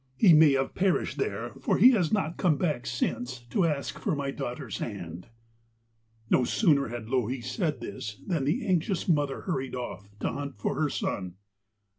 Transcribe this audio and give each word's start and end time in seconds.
He 0.17 0.33
may 0.33 0.53
have 0.53 0.73
perished 0.73 1.19
there, 1.19 1.53
for 1.61 1.77
he 1.77 1.91
has 1.91 2.11
not 2.11 2.37
come 2.37 2.57
back 2.57 2.87
since 2.87 3.41
to 3.51 3.65
ask 3.65 3.99
for 3.99 4.15
my 4.15 4.31
daughter's 4.31 4.79
hand.' 4.79 5.27
No 6.27 6.43
sooner 6.43 6.87
had 6.87 7.07
Louhi 7.07 7.39
said 7.41 7.81
this 7.81 8.19
than 8.25 8.45
the 8.45 8.65
anxious 8.65 9.07
mother 9.07 9.41
hurried 9.41 9.75
off 9.75 10.09
to 10.21 10.31
hunt 10.31 10.57
for 10.57 10.73
her 10.81 10.89
son. 10.89 11.35